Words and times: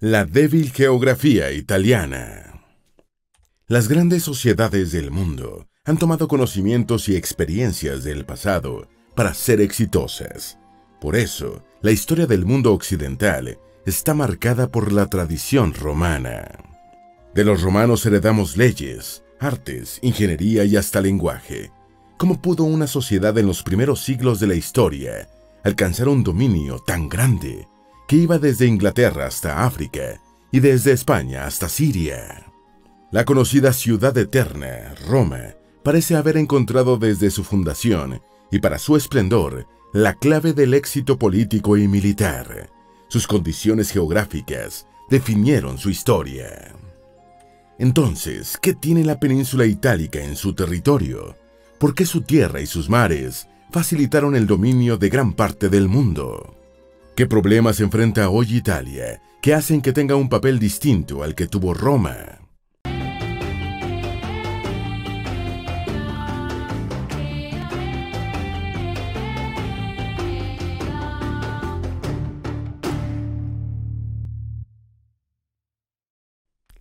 La 0.00 0.24
débil 0.24 0.70
geografía 0.70 1.50
italiana. 1.50 2.62
Las 3.66 3.88
grandes 3.88 4.22
sociedades 4.22 4.92
del 4.92 5.10
mundo 5.10 5.66
han 5.84 5.98
tomado 5.98 6.28
conocimientos 6.28 7.08
y 7.08 7.16
experiencias 7.16 8.04
del 8.04 8.24
pasado 8.24 8.86
para 9.16 9.34
ser 9.34 9.60
exitosas. 9.60 10.56
Por 11.00 11.16
eso, 11.16 11.64
la 11.82 11.90
historia 11.90 12.28
del 12.28 12.46
mundo 12.46 12.74
occidental 12.74 13.58
está 13.86 14.14
marcada 14.14 14.68
por 14.68 14.92
la 14.92 15.06
tradición 15.06 15.74
romana. 15.74 16.46
De 17.34 17.42
los 17.42 17.60
romanos 17.60 18.06
heredamos 18.06 18.56
leyes, 18.56 19.24
artes, 19.40 19.98
ingeniería 20.02 20.62
y 20.62 20.76
hasta 20.76 21.00
lenguaje. 21.00 21.72
¿Cómo 22.18 22.40
pudo 22.40 22.62
una 22.62 22.86
sociedad 22.86 23.36
en 23.36 23.48
los 23.48 23.64
primeros 23.64 24.04
siglos 24.04 24.38
de 24.38 24.46
la 24.46 24.54
historia 24.54 25.28
alcanzar 25.64 26.06
un 26.06 26.22
dominio 26.22 26.78
tan 26.78 27.08
grande 27.08 27.66
que 28.08 28.16
iba 28.16 28.38
desde 28.38 28.66
Inglaterra 28.66 29.26
hasta 29.26 29.64
África 29.66 30.20
y 30.50 30.60
desde 30.60 30.92
España 30.92 31.44
hasta 31.44 31.68
Siria. 31.68 32.46
La 33.12 33.26
conocida 33.26 33.74
ciudad 33.74 34.16
eterna, 34.16 34.94
Roma, 35.06 35.54
parece 35.84 36.16
haber 36.16 36.38
encontrado 36.38 36.96
desde 36.96 37.30
su 37.30 37.44
fundación 37.44 38.22
y 38.50 38.60
para 38.60 38.78
su 38.78 38.96
esplendor 38.96 39.66
la 39.92 40.14
clave 40.14 40.54
del 40.54 40.72
éxito 40.72 41.18
político 41.18 41.76
y 41.76 41.86
militar. 41.86 42.70
Sus 43.08 43.26
condiciones 43.26 43.90
geográficas 43.90 44.86
definieron 45.10 45.76
su 45.76 45.90
historia. 45.90 46.74
Entonces, 47.78 48.58
¿qué 48.60 48.72
tiene 48.72 49.04
la 49.04 49.20
península 49.20 49.66
itálica 49.66 50.20
en 50.20 50.34
su 50.34 50.54
territorio? 50.54 51.36
¿Por 51.78 51.94
qué 51.94 52.06
su 52.06 52.22
tierra 52.22 52.62
y 52.62 52.66
sus 52.66 52.88
mares 52.88 53.48
facilitaron 53.70 54.34
el 54.34 54.46
dominio 54.46 54.96
de 54.96 55.10
gran 55.10 55.34
parte 55.34 55.68
del 55.68 55.88
mundo? 55.88 56.57
¿Qué 57.18 57.26
problemas 57.26 57.80
enfrenta 57.80 58.30
hoy 58.30 58.54
Italia 58.54 59.20
que 59.42 59.52
hacen 59.52 59.82
que 59.82 59.92
tenga 59.92 60.14
un 60.14 60.28
papel 60.28 60.60
distinto 60.60 61.24
al 61.24 61.34
que 61.34 61.48
tuvo 61.48 61.74
Roma? 61.74 62.14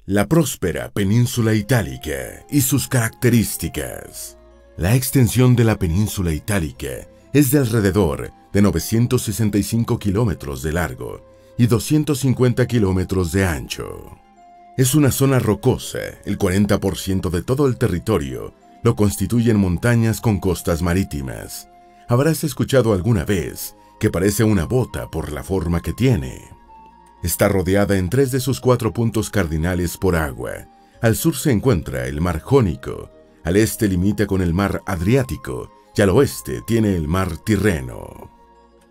La 0.05 0.27
próspera 0.27 0.91
península 0.91 1.55
itálica 1.55 2.45
y 2.51 2.61
sus 2.61 2.88
características. 2.88 4.38
La 4.77 4.94
extensión 4.94 5.55
de 5.55 5.63
la 5.63 5.79
península 5.79 6.31
itálica 6.31 7.07
es 7.38 7.52
de 7.52 7.59
alrededor 7.59 8.31
de 8.52 8.63
965 8.63 9.99
kilómetros 9.99 10.63
de 10.63 10.71
largo 10.71 11.21
y 11.55 11.67
250 11.67 12.66
kilómetros 12.66 13.31
de 13.31 13.45
ancho. 13.45 14.17
Es 14.75 14.95
una 14.95 15.11
zona 15.11 15.38
rocosa, 15.38 15.99
el 16.25 16.39
40% 16.39 17.29
de 17.29 17.44
todo 17.44 17.67
el 17.67 17.77
territorio 17.77 18.55
lo 18.81 18.95
constituyen 18.95 19.57
montañas 19.57 20.19
con 20.19 20.39
costas 20.39 20.81
marítimas. 20.81 21.69
Habrás 22.07 22.44
escuchado 22.44 22.91
alguna 22.91 23.23
vez 23.23 23.75
que 23.99 24.09
parece 24.09 24.44
una 24.44 24.66
bota 24.66 25.11
por 25.11 25.31
la 25.31 25.44
forma 25.44 25.81
que 25.81 25.94
tiene. 25.94 26.41
Está 27.22 27.49
rodeada 27.49 27.99
en 27.99 28.09
tres 28.09 28.31
de 28.31 28.39
sus 28.39 28.59
cuatro 28.59 28.94
puntos 28.94 29.29
cardinales 29.29 29.95
por 29.95 30.16
agua. 30.16 30.67
Al 31.03 31.16
sur 31.16 31.35
se 31.35 31.51
encuentra 31.51 32.07
el 32.07 32.19
mar 32.19 32.41
Jónico, 32.41 33.11
al 33.44 33.57
este 33.57 33.88
limita 33.88 34.25
con 34.25 34.41
el 34.41 34.55
mar 34.55 34.81
Adriático 34.88 35.69
y 35.98 36.02
al 36.02 36.09
oeste 36.12 36.62
tiene 36.62 36.95
el 36.95 37.08
mar 37.08 37.38
Tirreno. 37.38 38.30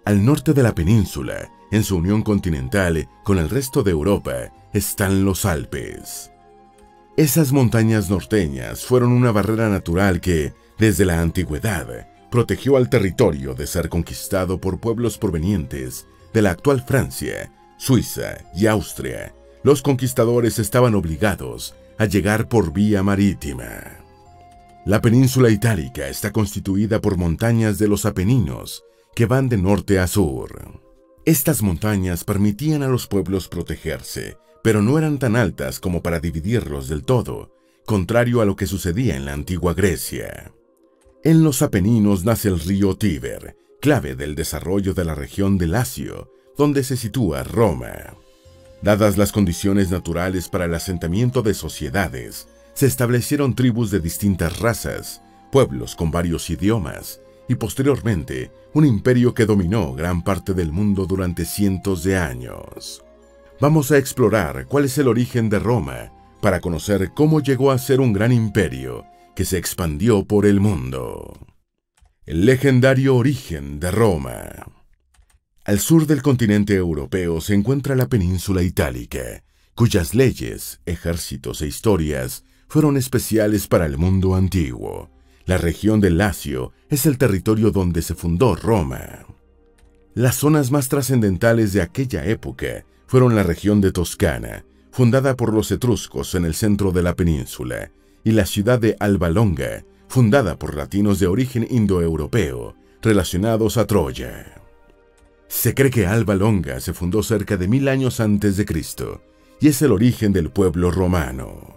Al 0.05 0.25
norte 0.25 0.53
de 0.53 0.63
la 0.63 0.75
península, 0.75 1.53
en 1.71 1.85
su 1.85 1.97
unión 1.97 2.23
continental 2.23 3.09
con 3.23 3.39
el 3.39 3.49
resto 3.49 3.85
de 3.85 3.93
Europa, 3.93 4.53
están 4.73 5.25
los 5.25 5.45
Alpes. 5.45 6.33
Esas 7.17 7.53
montañas 7.53 8.11
norteñas 8.11 8.85
fueron 8.85 9.13
una 9.13 9.31
barrera 9.31 9.69
natural 9.69 10.21
que, 10.21 10.53
desde 10.79 11.05
la 11.05 11.21
antigüedad, 11.21 12.09
protegió 12.31 12.77
al 12.77 12.91
territorio 12.91 13.55
de 13.55 13.69
ser 13.69 13.89
conquistado 13.89 14.61
por 14.61 14.81
pueblos 14.81 15.17
provenientes 15.17 16.07
de 16.35 16.43
la 16.43 16.51
actual 16.51 16.83
Francia, 16.85 17.53
Suiza 17.79 18.39
y 18.55 18.67
Austria. 18.67 19.33
Los 19.63 19.81
conquistadores 19.81 20.59
estaban 20.59 20.95
obligados 20.97 21.75
a 21.99 22.07
llegar 22.07 22.49
por 22.49 22.73
vía 22.73 23.03
marítima. 23.03 23.96
La 24.87 25.01
península 25.01 25.51
itálica 25.51 26.07
está 26.07 26.31
constituida 26.31 27.01
por 27.01 27.17
montañas 27.17 27.77
de 27.77 27.89
los 27.89 28.07
Apeninos, 28.07 28.85
que 29.17 29.27
van 29.27 29.49
de 29.49 29.57
norte 29.57 29.99
a 29.99 30.07
sur. 30.07 30.81
Estas 31.25 31.61
montañas 31.61 32.23
permitían 32.23 32.85
a 32.85 32.87
los 32.87 33.09
pueblos 33.09 33.49
protegerse, 33.49 34.37
pero 34.63 34.83
no 34.83 34.97
eran 34.97 35.19
tan 35.19 35.35
altas 35.35 35.81
como 35.81 36.05
para 36.05 36.21
dividirlos 36.21 36.89
del 36.89 37.03
todo, 37.03 37.53
contrario 37.85 38.41
a 38.41 38.45
lo 38.45 38.55
que 38.55 38.69
sucedía 38.69 39.17
en 39.17 39.25
la 39.25 39.33
antigua 39.33 39.75
Grecia. 39.75 40.53
En 41.25 41.43
los 41.43 41.63
Apeninos 41.63 42.25
nace 42.25 42.47
el 42.47 42.61
río 42.61 42.97
Tíber, 42.97 43.57
clave 43.81 44.15
del 44.15 44.37
desarrollo 44.37 44.95
de 44.95 45.05
la 45.05 45.17
región 45.17 45.59
de 45.59 45.67
Lacio, 45.67 46.31
donde 46.57 46.85
se 46.85 46.97
sitúa 46.97 47.43
Roma. 47.43 48.15
Dadas 48.83 49.19
las 49.19 49.33
condiciones 49.33 49.91
naturales 49.91 50.49
para 50.49 50.67
el 50.67 50.75
asentamiento 50.77 51.43
de 51.43 51.55
sociedades, 51.55 52.47
se 52.77 52.85
establecieron 52.85 53.55
tribus 53.55 53.91
de 53.91 54.01
distintas 54.01 54.59
razas, 54.59 55.23
pueblos 55.51 55.97
con 55.97 56.11
varios 56.11 56.51
idiomas, 56.51 57.23
y 57.49 57.55
posteriormente 57.55 58.53
un 58.75 58.85
imperio 58.85 59.33
que 59.33 59.47
dominó 59.47 59.95
gran 59.95 60.23
parte 60.23 60.53
del 60.53 60.73
mundo 60.73 61.07
durante 61.07 61.47
cientos 61.47 62.05
de 62.05 62.19
años. 62.19 63.03
Vamos 63.63 63.93
a 63.93 63.97
explorar 63.97 64.67
cuál 64.67 64.85
es 64.85 64.99
el 64.99 65.09
origen 65.09 65.49
de 65.49 65.59
Roma 65.59 66.13
para 66.43 66.61
conocer 66.61 67.13
cómo 67.15 67.41
llegó 67.41 67.71
a 67.71 67.79
ser 67.79 67.99
un 67.99 68.13
gran 68.13 68.31
imperio 68.31 69.07
que 69.35 69.47
se 69.47 69.57
expandió 69.57 70.27
por 70.27 70.45
el 70.45 70.61
mundo. 70.61 71.33
El 72.27 72.45
legendario 72.45 73.17
origen 73.17 73.81
de 73.81 73.91
Roma. 73.91 74.51
Al 75.65 75.81
sur 75.81 76.07
del 76.07 76.21
continente 76.21 76.75
europeo 76.75 77.41
se 77.41 77.55
encuentra 77.55 77.97
la 77.97 78.09
península 78.09 78.63
itálica, 78.63 79.43
cuyas 79.75 80.15
leyes, 80.15 80.83
ejércitos 80.85 81.63
e 81.63 81.69
historias 81.69 82.45
fueron 82.69 82.97
especiales 82.97 83.67
para 83.67 83.87
el 83.87 83.99
mundo 83.99 84.35
antiguo. 84.35 85.11
La 85.45 85.59
región 85.59 86.01
del 86.01 86.19
Lacio 86.19 86.73
es 86.89 87.07
el 87.07 87.19
territorio 87.19 87.71
donde 87.71 88.03
se 88.03 88.15
fundó 88.15 88.57
Roma. 88.57 89.27
Las 90.15 90.37
zonas 90.37 90.71
más 90.71 90.89
trascendentales 90.89 91.73
de 91.73 91.83
aquella 91.83 92.25
época 92.25 92.85
fueron 93.07 93.35
la 93.37 93.43
región 93.43 93.81
de 93.81 93.93
Toscana, 93.93 94.65
fundada 94.91 95.37
por 95.37 95.53
los 95.53 95.71
etruscos 95.71 96.35
en 96.35 96.45
el 96.45 96.55
centro 96.55 96.91
de 96.91 97.03
la 97.03 97.15
península, 97.15 97.91
y 98.25 98.33
la 98.33 98.47
ciudad 98.47 98.81
de 98.81 98.97
Alba 98.99 99.31
Longa, 99.31 99.85
fundada 100.09 100.59
por 100.59 100.75
latinos 100.75 101.21
de 101.21 101.27
origen 101.27 101.67
indoeuropeo, 101.69 102.75
relacionados 103.03 103.77
a 103.77 103.87
Troya. 103.87 104.63
Se 105.49 105.75
cree 105.75 105.91
que 105.91 106.07
Alba 106.07 106.35
Longa 106.35 106.81
se 106.81 106.93
fundó 106.93 107.23
cerca 107.23 107.57
de 107.57 107.69
mil 107.69 107.87
años 107.87 108.19
antes 108.19 108.57
de 108.57 108.65
Cristo, 108.65 109.23
y 109.61 109.69
es 109.69 109.81
el 109.83 109.93
origen 109.93 110.33
del 110.33 110.51
pueblo 110.51 110.91
romano. 110.91 111.76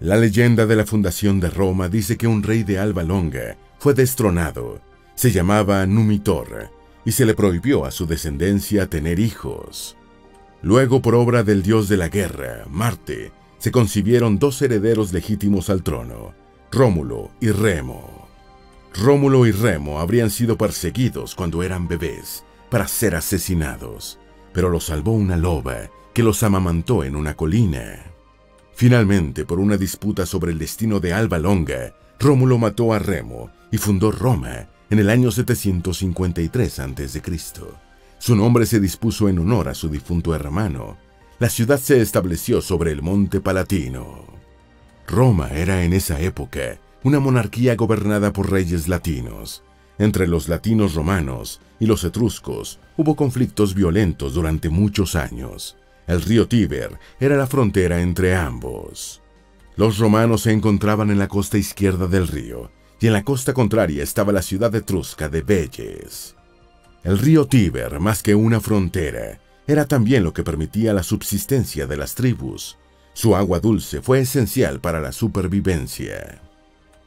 La 0.00 0.16
leyenda 0.16 0.66
de 0.66 0.76
la 0.76 0.84
fundación 0.84 1.38
de 1.38 1.50
Roma 1.50 1.88
dice 1.88 2.16
que 2.16 2.26
un 2.26 2.42
rey 2.42 2.64
de 2.64 2.78
Alba 2.78 3.04
Longa 3.04 3.56
fue 3.78 3.94
destronado. 3.94 4.80
Se 5.14 5.30
llamaba 5.30 5.86
Numitor 5.86 6.70
y 7.04 7.12
se 7.12 7.24
le 7.24 7.34
prohibió 7.34 7.84
a 7.84 7.90
su 7.90 8.06
descendencia 8.06 8.88
tener 8.88 9.20
hijos. 9.20 9.96
Luego, 10.62 11.00
por 11.00 11.14
obra 11.14 11.42
del 11.42 11.62
dios 11.62 11.88
de 11.88 11.96
la 11.96 12.08
guerra, 12.08 12.64
Marte, 12.68 13.32
se 13.58 13.70
concibieron 13.70 14.38
dos 14.38 14.60
herederos 14.62 15.12
legítimos 15.12 15.70
al 15.70 15.82
trono, 15.82 16.34
Rómulo 16.72 17.30
y 17.40 17.50
Remo. 17.50 18.28
Rómulo 18.94 19.46
y 19.46 19.52
Remo 19.52 20.00
habrían 20.00 20.30
sido 20.30 20.58
perseguidos 20.58 21.34
cuando 21.34 21.62
eran 21.62 21.86
bebés 21.86 22.44
para 22.68 22.88
ser 22.88 23.14
asesinados, 23.14 24.18
pero 24.52 24.70
los 24.70 24.86
salvó 24.86 25.12
una 25.12 25.36
loba 25.36 25.90
que 26.12 26.22
los 26.22 26.42
amamantó 26.42 27.04
en 27.04 27.14
una 27.14 27.34
colina. 27.34 28.13
Finalmente, 28.76 29.44
por 29.44 29.60
una 29.60 29.76
disputa 29.76 30.26
sobre 30.26 30.52
el 30.52 30.58
destino 30.58 31.00
de 31.00 31.12
Alba 31.12 31.38
Longa, 31.38 31.94
Rómulo 32.18 32.58
mató 32.58 32.92
a 32.92 32.98
Remo 32.98 33.50
y 33.70 33.78
fundó 33.78 34.10
Roma 34.10 34.68
en 34.90 34.98
el 34.98 35.10
año 35.10 35.30
753 35.30 36.78
a.C. 36.80 37.22
Su 38.18 38.36
nombre 38.36 38.66
se 38.66 38.80
dispuso 38.80 39.28
en 39.28 39.38
honor 39.38 39.68
a 39.68 39.74
su 39.74 39.88
difunto 39.88 40.34
hermano. 40.34 40.96
La 41.38 41.48
ciudad 41.48 41.78
se 41.78 42.00
estableció 42.00 42.60
sobre 42.60 42.92
el 42.92 43.02
monte 43.02 43.40
Palatino. 43.40 44.24
Roma 45.06 45.50
era 45.50 45.84
en 45.84 45.92
esa 45.92 46.20
época 46.20 46.78
una 47.02 47.20
monarquía 47.20 47.76
gobernada 47.76 48.32
por 48.32 48.50
reyes 48.50 48.88
latinos. 48.88 49.62
Entre 49.98 50.26
los 50.26 50.48
latinos 50.48 50.94
romanos 50.94 51.60
y 51.78 51.86
los 51.86 52.02
etruscos 52.02 52.80
hubo 52.96 53.14
conflictos 53.14 53.74
violentos 53.74 54.34
durante 54.34 54.68
muchos 54.68 55.14
años. 55.14 55.76
El 56.06 56.22
río 56.22 56.48
Tíber 56.48 56.98
era 57.18 57.36
la 57.36 57.46
frontera 57.46 58.00
entre 58.00 58.34
ambos. 58.34 59.22
Los 59.76 59.98
romanos 59.98 60.42
se 60.42 60.52
encontraban 60.52 61.10
en 61.10 61.18
la 61.18 61.28
costa 61.28 61.58
izquierda 61.58 62.06
del 62.06 62.28
río, 62.28 62.70
y 63.00 63.06
en 63.06 63.12
la 63.12 63.24
costa 63.24 63.52
contraria 63.52 64.02
estaba 64.02 64.32
la 64.32 64.42
ciudad 64.42 64.74
etrusca 64.74 65.28
de 65.28 65.42
Belles. 65.42 66.36
El 67.02 67.18
río 67.18 67.46
Tíber, 67.46 68.00
más 68.00 68.22
que 68.22 68.34
una 68.34 68.60
frontera, 68.60 69.40
era 69.66 69.86
también 69.86 70.24
lo 70.24 70.32
que 70.32 70.44
permitía 70.44 70.92
la 70.92 71.02
subsistencia 71.02 71.86
de 71.86 71.96
las 71.96 72.14
tribus. 72.14 72.78
Su 73.14 73.34
agua 73.36 73.60
dulce 73.60 74.02
fue 74.02 74.20
esencial 74.20 74.80
para 74.80 75.00
la 75.00 75.12
supervivencia. 75.12 76.40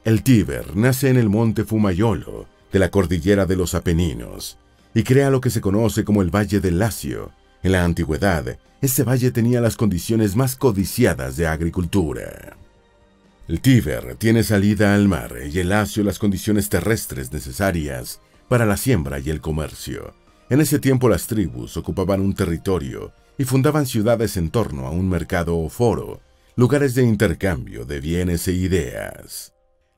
El 0.03 0.23
Tíber 0.23 0.75
nace 0.75 1.09
en 1.09 1.17
el 1.17 1.29
monte 1.29 1.65
Fumayolo, 1.65 2.47
de 2.71 2.79
la 2.79 2.89
cordillera 2.89 3.45
de 3.45 3.55
los 3.55 3.75
Apeninos, 3.75 4.57
y 4.93 5.03
crea 5.03 5.29
lo 5.29 5.41
que 5.41 5.49
se 5.49 5.61
conoce 5.61 6.03
como 6.03 6.21
el 6.21 6.33
Valle 6.33 6.59
del 6.59 6.79
Lacio. 6.79 7.31
En 7.63 7.71
la 7.71 7.83
antigüedad, 7.83 8.57
este 8.81 9.03
valle 9.03 9.31
tenía 9.31 9.61
las 9.61 9.75
condiciones 9.75 10.35
más 10.35 10.55
codiciadas 10.55 11.35
de 11.37 11.47
agricultura. 11.47 12.57
El 13.47 13.61
Tíber 13.61 14.15
tiene 14.15 14.43
salida 14.43 14.93
al 14.93 15.07
mar 15.07 15.33
y 15.51 15.59
el 15.59 15.69
Lacio 15.69 16.03
las 16.03 16.19
condiciones 16.19 16.69
terrestres 16.69 17.31
necesarias 17.31 18.19
para 18.47 18.65
la 18.65 18.77
siembra 18.77 19.19
y 19.19 19.29
el 19.29 19.41
comercio. 19.41 20.13
En 20.49 20.61
ese 20.61 20.79
tiempo 20.79 21.09
las 21.09 21.27
tribus 21.27 21.77
ocupaban 21.77 22.21
un 22.21 22.33
territorio 22.33 23.13
y 23.37 23.45
fundaban 23.45 23.85
ciudades 23.85 24.37
en 24.37 24.49
torno 24.49 24.85
a 24.87 24.91
un 24.91 25.09
mercado 25.09 25.57
o 25.57 25.69
foro, 25.69 26.21
lugares 26.55 26.95
de 26.95 27.03
intercambio 27.03 27.85
de 27.85 27.99
bienes 27.99 28.47
e 28.47 28.53
ideas. 28.53 29.53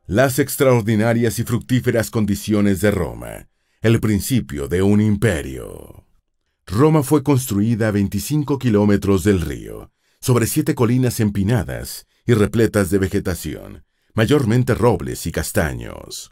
Las 0.07 0.39
extraordinarias 0.39 1.39
y 1.39 1.43
fructíferas 1.43 2.09
condiciones 2.09 2.81
de 2.81 2.91
Roma, 2.91 3.47
el 3.81 3.99
principio 3.99 4.67
de 4.67 4.81
un 4.81 5.01
imperio. 5.01 6.08
Roma 6.71 7.01
fue 7.01 7.23
construida 7.23 7.87
a 7.87 7.91
25 7.91 8.59
kilómetros 8.59 9.23
del 9.23 9.41
río, 9.41 9.91
sobre 10.21 10.45
siete 10.45 10.75
colinas 10.75 11.19
empinadas 11.19 12.05
y 12.27 12.35
repletas 12.35 12.91
de 12.91 12.99
vegetación, 12.99 13.85
mayormente 14.13 14.75
robles 14.75 15.25
y 15.25 15.31
castaños. 15.31 16.29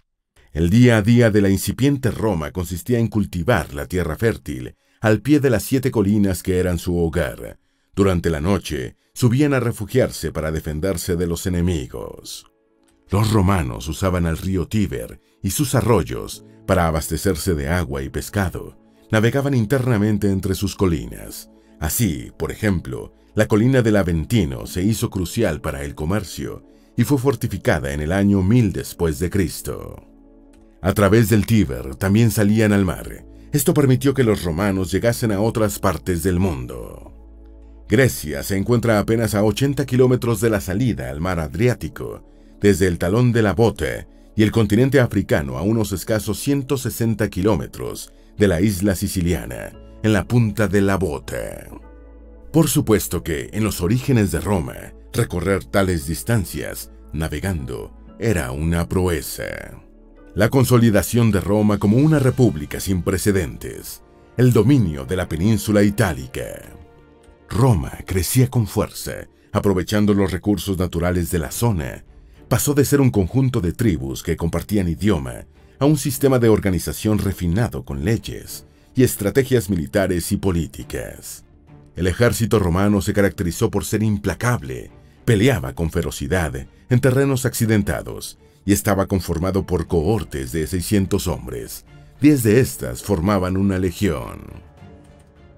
El 0.54 0.70
día 0.70 0.98
a 0.98 1.02
día 1.02 1.32
de 1.32 1.42
la 1.42 1.50
incipiente 1.50 2.12
Roma 2.12 2.52
consistía 2.52 3.00
en 3.00 3.08
cultivar 3.08 3.74
la 3.74 3.88
tierra 3.88 4.16
fértil 4.16 4.76
al 5.02 5.22
pie 5.22 5.40
de 5.40 5.50
las 5.50 5.64
siete 5.64 5.90
colinas 5.90 6.44
que 6.44 6.60
eran 6.60 6.78
su 6.78 6.96
hogar. 7.00 7.58
Durante 7.96 8.30
la 8.30 8.40
noche 8.40 8.96
subían 9.16 9.56
a 9.56 9.60
refugiarse 9.60 10.32
para 10.32 10.52
defenderse 10.52 11.16
de 11.16 11.26
los 11.26 11.48
enemigos. 11.48 12.46
Los 13.10 13.32
romanos 13.32 13.88
usaban 13.88 14.28
el 14.28 14.38
río 14.38 14.68
Tíber 14.68 15.20
y 15.42 15.50
sus 15.50 15.74
arroyos 15.74 16.46
para 16.68 16.86
abastecerse 16.86 17.56
de 17.56 17.70
agua 17.70 18.04
y 18.04 18.10
pescado. 18.10 18.87
Navegaban 19.12 19.54
internamente 19.54 20.30
entre 20.30 20.54
sus 20.54 20.76
colinas. 20.76 21.50
Así, 21.80 22.32
por 22.38 22.52
ejemplo, 22.52 23.14
la 23.36 23.48
colina 23.48 23.82
del 23.82 23.96
Aventino 23.96 24.66
se 24.66 24.84
hizo 24.84 25.10
crucial 25.10 25.62
para 25.62 25.84
el 25.84 25.96
comercio 25.96 26.66
y 26.98 27.04
fue 27.04 27.18
fortificada 27.18 27.94
en 27.94 28.02
el 28.02 28.12
año 28.12 28.42
1000 28.42 28.74
después 28.74 29.20
de 29.20 29.30
Cristo. 29.30 30.04
A 30.82 30.94
través 30.94 31.30
del 31.30 31.46
Tíber 31.46 31.96
también 31.96 32.32
salían 32.32 32.74
al 32.74 32.84
mar. 32.84 33.26
Esto 33.52 33.74
permitió 33.74 34.14
que 34.14 34.24
los 34.24 34.44
romanos 34.44 34.92
llegasen 34.92 35.32
a 35.32 35.40
otras 35.40 35.80
partes 35.80 36.24
del 36.24 36.40
mundo. 36.40 37.14
Grecia 37.88 38.44
se 38.44 38.58
encuentra 38.58 39.00
apenas 39.00 39.36
a 39.36 39.44
80 39.44 39.86
kilómetros 39.86 40.42
de 40.42 40.50
la 40.50 40.60
salida 40.60 41.10
al 41.10 41.22
mar 41.22 41.40
Adriático, 41.40 42.24
desde 42.60 42.88
el 42.88 42.98
talón 42.98 43.32
de 43.32 43.42
la 43.42 43.54
Bote 43.54 44.08
y 44.36 44.44
el 44.44 44.52
continente 44.52 45.00
africano 45.00 45.58
a 45.58 45.62
unos 45.62 45.94
escasos 45.94 46.40
160 46.40 47.30
kilómetros 47.30 48.12
de 48.38 48.48
la 48.48 48.62
isla 48.62 48.96
siciliana, 48.96 49.72
en 50.04 50.14
la 50.14 50.28
punta 50.28 50.68
de 50.68 50.82
la 50.82 50.98
Bote. 50.98 51.70
Por 52.52 52.68
supuesto 52.70 53.24
que, 53.24 53.50
en 53.54 53.64
los 53.64 53.82
orígenes 53.82 54.32
de 54.32 54.40
Roma, 54.40 54.94
recorrer 55.14 55.64
tales 55.66 56.08
distancias, 56.08 56.92
navegando, 57.14 57.94
era 58.20 58.52
una 58.52 58.88
proeza 58.88 59.44
la 60.38 60.50
consolidación 60.50 61.32
de 61.32 61.42
Roma 61.42 61.80
como 61.80 61.98
una 61.98 62.20
república 62.20 62.80
sin 62.80 63.02
precedentes, 63.02 64.04
el 64.38 64.54
dominio 64.54 65.04
de 65.04 65.16
la 65.16 65.28
península 65.28 65.82
itálica. 65.82 66.62
Roma 67.50 67.92
crecía 68.06 68.48
con 68.48 68.68
fuerza, 68.68 69.28
aprovechando 69.52 70.14
los 70.14 70.32
recursos 70.32 70.78
naturales 70.78 71.32
de 71.32 71.40
la 71.40 71.50
zona. 71.50 72.06
Pasó 72.48 72.76
de 72.76 72.86
ser 72.86 73.02
un 73.02 73.10
conjunto 73.10 73.62
de 73.62 73.74
tribus 73.74 74.22
que 74.22 74.38
compartían 74.38 74.88
idioma 74.88 75.48
a 75.80 75.86
un 75.86 75.98
sistema 75.98 76.40
de 76.40 76.50
organización 76.50 77.20
refinado 77.20 77.84
con 77.84 78.04
leyes 78.04 78.66
y 78.96 79.04
estrategias 79.04 79.70
militares 79.70 80.32
y 80.32 80.38
políticas. 80.38 81.44
El 81.96 82.08
ejército 82.08 82.60
romano 82.60 83.02
se 83.02 83.14
caracterizó 83.14 83.70
por 83.70 83.86
ser 83.86 84.04
implacable, 84.04 84.92
peleaba 85.26 85.74
con 85.74 85.92
ferocidad 85.92 86.68
en 86.90 87.00
terrenos 87.00 87.46
accidentados 87.46 88.38
y 88.66 88.74
estaba 88.74 89.08
conformado 89.08 89.66
por 89.66 89.88
cohortes 89.88 90.52
de 90.52 90.66
600 90.68 91.28
hombres. 91.28 91.86
Diez 92.20 92.44
de 92.44 92.60
estas 92.60 93.04
formaban 93.04 93.58
una 93.58 93.78
legión. 93.78 94.42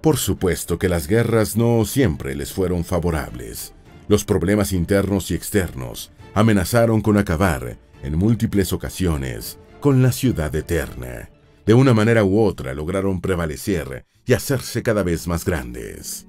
Por 0.01 0.17
supuesto 0.17 0.79
que 0.79 0.89
las 0.89 1.07
guerras 1.07 1.57
no 1.57 1.83
siempre 1.85 2.35
les 2.35 2.51
fueron 2.51 2.83
favorables. 2.83 3.73
Los 4.07 4.25
problemas 4.25 4.71
internos 4.73 5.31
y 5.31 5.35
externos 5.35 6.11
amenazaron 6.33 7.01
con 7.01 7.17
acabar, 7.17 7.77
en 8.01 8.17
múltiples 8.17 8.71
ocasiones, 8.71 9.57
con 9.79 10.01
la 10.01 10.11
ciudad 10.11 10.53
eterna. 10.55 11.29
De 11.65 11.73
una 11.73 11.93
manera 11.93 12.23
u 12.23 12.39
otra 12.39 12.73
lograron 12.73 13.21
prevalecer 13.21 14.05
y 14.25 14.33
hacerse 14.33 14.83
cada 14.83 15.03
vez 15.03 15.27
más 15.27 15.45
grandes. 15.45 16.27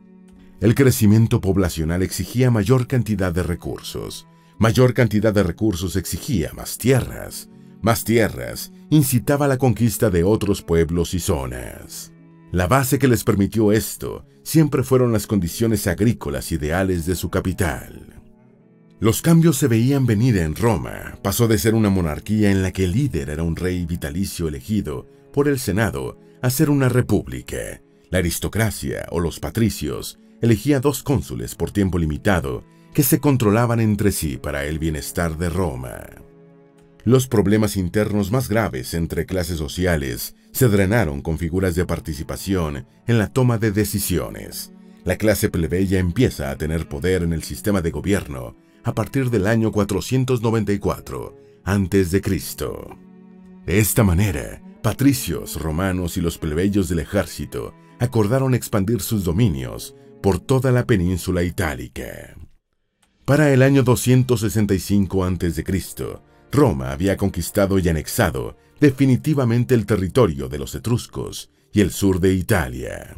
El 0.60 0.74
crecimiento 0.74 1.40
poblacional 1.40 2.02
exigía 2.02 2.50
mayor 2.50 2.86
cantidad 2.86 3.32
de 3.32 3.42
recursos, 3.42 4.26
Mayor 4.60 4.92
cantidad 4.92 5.32
de 5.32 5.42
recursos 5.42 5.96
exigía 5.96 6.52
más 6.52 6.76
tierras. 6.76 7.48
Más 7.80 8.04
tierras 8.04 8.70
incitaba 8.90 9.46
a 9.46 9.48
la 9.48 9.56
conquista 9.56 10.10
de 10.10 10.22
otros 10.22 10.60
pueblos 10.60 11.14
y 11.14 11.18
zonas. 11.18 12.12
La 12.52 12.66
base 12.66 12.98
que 12.98 13.08
les 13.08 13.24
permitió 13.24 13.72
esto 13.72 14.26
siempre 14.42 14.82
fueron 14.82 15.14
las 15.14 15.26
condiciones 15.26 15.86
agrícolas 15.86 16.52
ideales 16.52 17.06
de 17.06 17.16
su 17.16 17.30
capital. 17.30 18.19
Los 19.00 19.22
cambios 19.22 19.56
se 19.56 19.66
veían 19.66 20.04
venir 20.04 20.36
en 20.36 20.54
Roma. 20.54 21.18
Pasó 21.22 21.48
de 21.48 21.58
ser 21.58 21.74
una 21.74 21.88
monarquía 21.88 22.50
en 22.50 22.62
la 22.62 22.70
que 22.70 22.84
el 22.84 22.92
líder 22.92 23.30
era 23.30 23.42
un 23.42 23.56
rey 23.56 23.86
vitalicio 23.86 24.46
elegido 24.46 25.06
por 25.32 25.48
el 25.48 25.58
Senado 25.58 26.18
a 26.42 26.50
ser 26.50 26.68
una 26.68 26.90
república. 26.90 27.80
La 28.10 28.18
aristocracia 28.18 29.06
o 29.10 29.18
los 29.20 29.40
patricios 29.40 30.18
elegía 30.42 30.80
dos 30.80 31.02
cónsules 31.02 31.54
por 31.54 31.70
tiempo 31.70 31.98
limitado 31.98 32.62
que 32.92 33.02
se 33.02 33.20
controlaban 33.20 33.80
entre 33.80 34.12
sí 34.12 34.36
para 34.36 34.66
el 34.66 34.78
bienestar 34.78 35.38
de 35.38 35.48
Roma. 35.48 36.02
Los 37.02 37.26
problemas 37.26 37.78
internos 37.78 38.30
más 38.30 38.50
graves 38.50 38.92
entre 38.92 39.24
clases 39.24 39.56
sociales 39.56 40.36
se 40.52 40.68
drenaron 40.68 41.22
con 41.22 41.38
figuras 41.38 41.74
de 41.74 41.86
participación 41.86 42.86
en 43.06 43.18
la 43.18 43.32
toma 43.32 43.56
de 43.56 43.72
decisiones. 43.72 44.74
La 45.04 45.16
clase 45.16 45.48
plebeya 45.48 45.98
empieza 45.98 46.50
a 46.50 46.58
tener 46.58 46.86
poder 46.86 47.22
en 47.22 47.32
el 47.32 47.42
sistema 47.42 47.80
de 47.80 47.92
gobierno 47.92 48.56
a 48.84 48.94
partir 48.94 49.30
del 49.30 49.46
año 49.46 49.72
494 49.72 51.36
a.C. 51.64 52.20
De 53.66 53.78
esta 53.78 54.02
manera, 54.02 54.62
patricios, 54.82 55.60
romanos 55.60 56.16
y 56.16 56.20
los 56.20 56.38
plebeyos 56.38 56.88
del 56.88 57.00
ejército 57.00 57.74
acordaron 57.98 58.54
expandir 58.54 59.00
sus 59.00 59.24
dominios 59.24 59.94
por 60.22 60.40
toda 60.40 60.72
la 60.72 60.86
península 60.86 61.42
itálica. 61.42 62.36
Para 63.24 63.52
el 63.52 63.62
año 63.62 63.82
265 63.82 65.24
a.C., 65.24 65.64
Roma 66.50 66.90
había 66.90 67.16
conquistado 67.16 67.78
y 67.78 67.88
anexado 67.88 68.56
definitivamente 68.80 69.74
el 69.74 69.86
territorio 69.86 70.48
de 70.48 70.58
los 70.58 70.74
etruscos 70.74 71.50
y 71.72 71.80
el 71.80 71.92
sur 71.92 72.18
de 72.18 72.34
Italia. 72.34 73.16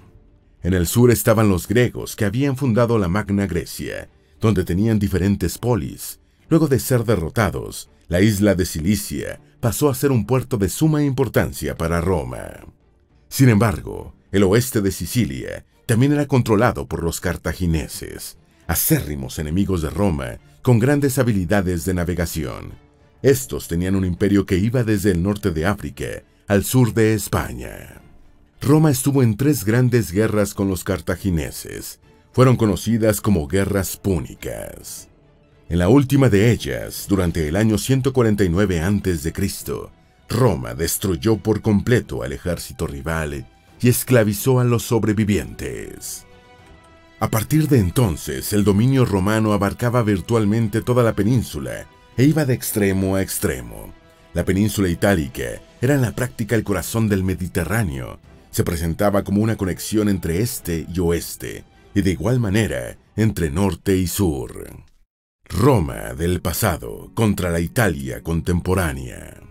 En 0.62 0.74
el 0.74 0.86
sur 0.86 1.10
estaban 1.10 1.48
los 1.48 1.66
griegos 1.66 2.14
que 2.14 2.24
habían 2.24 2.56
fundado 2.56 2.98
la 2.98 3.08
Magna 3.08 3.46
Grecia, 3.46 4.10
donde 4.42 4.64
tenían 4.64 4.98
diferentes 4.98 5.56
polis. 5.56 6.20
Luego 6.50 6.68
de 6.68 6.78
ser 6.78 7.04
derrotados, 7.04 7.88
la 8.08 8.20
isla 8.20 8.54
de 8.54 8.66
Cilicia 8.66 9.40
pasó 9.60 9.88
a 9.88 9.94
ser 9.94 10.10
un 10.10 10.26
puerto 10.26 10.58
de 10.58 10.68
suma 10.68 11.02
importancia 11.02 11.76
para 11.76 12.02
Roma. 12.02 12.66
Sin 13.28 13.48
embargo, 13.48 14.14
el 14.32 14.42
oeste 14.42 14.82
de 14.82 14.90
Sicilia 14.90 15.64
también 15.86 16.12
era 16.12 16.26
controlado 16.26 16.86
por 16.86 17.02
los 17.02 17.20
cartagineses, 17.20 18.36
acérrimos 18.66 19.38
enemigos 19.38 19.80
de 19.80 19.90
Roma, 19.90 20.38
con 20.60 20.78
grandes 20.78 21.18
habilidades 21.18 21.84
de 21.84 21.94
navegación. 21.94 22.72
Estos 23.22 23.68
tenían 23.68 23.94
un 23.94 24.04
imperio 24.04 24.44
que 24.44 24.58
iba 24.58 24.82
desde 24.82 25.12
el 25.12 25.22
norte 25.22 25.52
de 25.52 25.66
África 25.66 26.24
al 26.48 26.64
sur 26.64 26.92
de 26.92 27.14
España. 27.14 28.02
Roma 28.60 28.90
estuvo 28.90 29.22
en 29.22 29.36
tres 29.36 29.64
grandes 29.64 30.12
guerras 30.12 30.54
con 30.54 30.68
los 30.68 30.84
cartagineses. 30.84 32.00
Fueron 32.32 32.56
conocidas 32.56 33.20
como 33.20 33.46
guerras 33.46 33.96
púnicas. 33.96 35.08
En 35.68 35.78
la 35.78 35.88
última 35.88 36.28
de 36.28 36.50
ellas, 36.50 37.06
durante 37.08 37.46
el 37.46 37.56
año 37.56 37.76
149 37.76 38.80
a.C., 38.80 39.32
Roma 40.28 40.74
destruyó 40.74 41.36
por 41.36 41.60
completo 41.60 42.22
al 42.22 42.32
ejército 42.32 42.86
rival 42.86 43.46
y 43.80 43.88
esclavizó 43.88 44.60
a 44.60 44.64
los 44.64 44.82
sobrevivientes. 44.82 46.24
A 47.20 47.28
partir 47.28 47.68
de 47.68 47.78
entonces, 47.78 48.52
el 48.52 48.64
dominio 48.64 49.04
romano 49.04 49.52
abarcaba 49.52 50.02
virtualmente 50.02 50.80
toda 50.80 51.02
la 51.02 51.12
península 51.12 51.86
e 52.16 52.24
iba 52.24 52.46
de 52.46 52.54
extremo 52.54 53.16
a 53.16 53.22
extremo. 53.22 53.92
La 54.32 54.44
península 54.44 54.88
itálica 54.88 55.60
era 55.82 55.94
en 55.94 56.00
la 56.00 56.12
práctica 56.12 56.56
el 56.56 56.64
corazón 56.64 57.08
del 57.08 57.22
Mediterráneo 57.22 58.18
se 58.52 58.64
presentaba 58.64 59.24
como 59.24 59.42
una 59.42 59.56
conexión 59.56 60.10
entre 60.10 60.42
este 60.42 60.86
y 60.94 61.00
oeste, 61.00 61.64
y 61.94 62.02
de 62.02 62.10
igual 62.12 62.40
manera 62.40 62.98
entre 63.16 63.50
norte 63.50 63.96
y 63.96 64.06
sur. 64.06 64.68
Roma 65.48 66.14
del 66.14 66.40
pasado 66.40 67.10
contra 67.14 67.50
la 67.50 67.60
Italia 67.60 68.22
contemporánea. 68.22 69.42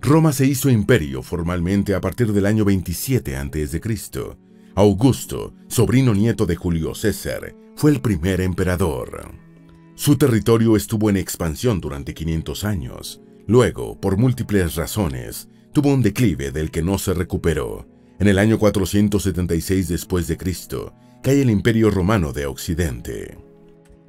Roma 0.00 0.32
se 0.32 0.46
hizo 0.46 0.68
imperio 0.68 1.22
formalmente 1.22 1.94
a 1.94 2.00
partir 2.00 2.32
del 2.32 2.46
año 2.46 2.64
27 2.64 3.36
a.C. 3.36 3.80
Augusto, 4.74 5.54
sobrino 5.68 6.14
nieto 6.14 6.46
de 6.46 6.56
Julio 6.56 6.94
César, 6.94 7.54
fue 7.76 7.92
el 7.92 8.00
primer 8.00 8.40
emperador. 8.40 9.30
Su 9.94 10.16
territorio 10.16 10.76
estuvo 10.76 11.08
en 11.08 11.16
expansión 11.16 11.80
durante 11.80 12.12
500 12.12 12.64
años. 12.64 13.22
Luego, 13.46 14.00
por 14.00 14.16
múltiples 14.16 14.74
razones, 14.74 15.48
tuvo 15.72 15.94
un 15.94 16.02
declive 16.02 16.50
del 16.50 16.72
que 16.72 16.82
no 16.82 16.98
se 16.98 17.14
recuperó. 17.14 17.86
En 18.18 18.26
el 18.26 18.38
año 18.38 18.58
476 18.58 19.88
después 19.88 20.26
de 20.26 20.36
Cristo, 20.36 20.92
cae 21.24 21.40
el 21.40 21.48
Imperio 21.48 21.90
Romano 21.90 22.34
de 22.34 22.44
Occidente. 22.44 23.38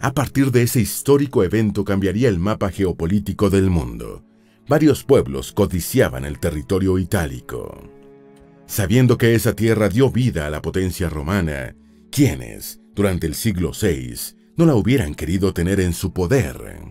A 0.01 0.11
partir 0.13 0.51
de 0.51 0.63
ese 0.63 0.81
histórico 0.81 1.45
evento 1.45 1.85
cambiaría 1.85 2.27
el 2.27 2.39
mapa 2.39 2.71
geopolítico 2.71 3.49
del 3.49 3.69
mundo. 3.69 4.25
Varios 4.67 5.05
pueblos 5.05 5.53
codiciaban 5.53 6.25
el 6.25 6.39
territorio 6.39 6.99
itálico. 6.99 7.89
Sabiendo 8.65 9.17
que 9.17 9.33
esa 9.33 9.53
tierra 9.53 9.87
dio 9.87 10.11
vida 10.11 10.45
a 10.45 10.49
la 10.49 10.61
potencia 10.61 11.07
romana, 11.07 11.73
quienes, 12.11 12.81
durante 12.93 13.27
el 13.27 13.35
siglo 13.35 13.71
VI, 13.71 14.35
no 14.57 14.65
la 14.65 14.75
hubieran 14.75 15.15
querido 15.15 15.53
tener 15.53 15.79
en 15.79 15.93
su 15.93 16.11
poder. 16.11 16.81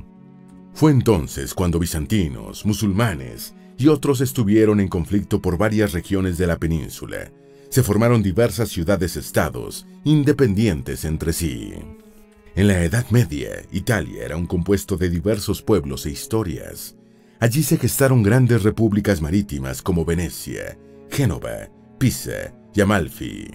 Fue 0.72 0.90
entonces 0.90 1.52
cuando 1.52 1.78
bizantinos, 1.78 2.64
musulmanes 2.64 3.54
y 3.76 3.88
otros 3.88 4.22
estuvieron 4.22 4.80
en 4.80 4.88
conflicto 4.88 5.42
por 5.42 5.58
varias 5.58 5.92
regiones 5.92 6.38
de 6.38 6.46
la 6.46 6.56
península. 6.56 7.30
Se 7.74 7.82
formaron 7.82 8.22
diversas 8.22 8.68
ciudades-estados, 8.68 9.84
independientes 10.04 11.04
entre 11.04 11.32
sí. 11.32 11.72
En 12.54 12.68
la 12.68 12.84
Edad 12.84 13.04
Media, 13.10 13.50
Italia 13.72 14.24
era 14.24 14.36
un 14.36 14.46
compuesto 14.46 14.96
de 14.96 15.10
diversos 15.10 15.60
pueblos 15.60 16.06
e 16.06 16.12
historias. 16.12 16.94
Allí 17.40 17.64
se 17.64 17.76
gestaron 17.76 18.22
grandes 18.22 18.62
repúblicas 18.62 19.20
marítimas 19.20 19.82
como 19.82 20.04
Venecia, 20.04 20.78
Génova, 21.10 21.68
Pisa 21.98 22.54
y 22.72 22.80
Amalfi. 22.80 23.50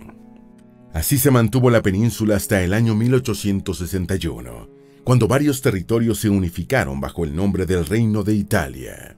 Así 0.93 1.17
se 1.17 1.31
mantuvo 1.31 1.69
la 1.69 1.81
península 1.81 2.35
hasta 2.35 2.61
el 2.61 2.73
año 2.73 2.95
1861, 2.95 4.69
cuando 5.05 5.29
varios 5.29 5.61
territorios 5.61 6.19
se 6.19 6.27
unificaron 6.27 6.99
bajo 6.99 7.23
el 7.23 7.33
nombre 7.33 7.65
del 7.65 7.85
Reino 7.85 8.25
de 8.25 8.33
Italia. 8.33 9.15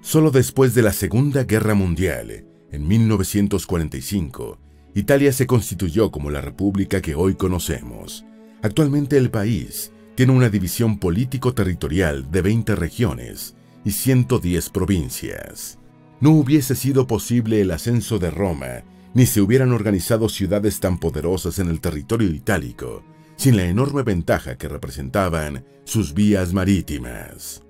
Solo 0.00 0.32
después 0.32 0.74
de 0.74 0.82
la 0.82 0.92
Segunda 0.92 1.44
Guerra 1.44 1.74
Mundial, 1.74 2.49
en 2.72 2.86
1945, 2.86 4.58
Italia 4.94 5.32
se 5.32 5.46
constituyó 5.46 6.10
como 6.10 6.30
la 6.30 6.40
república 6.40 7.00
que 7.00 7.14
hoy 7.14 7.34
conocemos, 7.34 8.24
Actualmente 8.62 9.16
el 9.16 9.30
país 9.30 9.90
tiene 10.16 10.32
una 10.32 10.50
división 10.50 10.98
político-territorial 10.98 12.30
de 12.30 12.42
20 12.42 12.76
regiones 12.76 13.54
y 13.84 13.92
110 13.92 14.68
provincias. 14.68 15.78
No 16.20 16.32
hubiese 16.32 16.74
sido 16.74 17.06
posible 17.06 17.62
el 17.62 17.70
ascenso 17.70 18.18
de 18.18 18.30
Roma, 18.30 18.84
ni 19.14 19.24
se 19.24 19.40
hubieran 19.40 19.72
organizado 19.72 20.28
ciudades 20.28 20.78
tan 20.78 20.98
poderosas 20.98 21.58
en 21.58 21.68
el 21.68 21.80
territorio 21.80 22.28
itálico, 22.28 23.02
sin 23.36 23.56
la 23.56 23.64
enorme 23.64 24.02
ventaja 24.02 24.58
que 24.58 24.68
representaban 24.68 25.64
sus 25.84 26.12
vías 26.12 26.52
marítimas. 26.52 27.62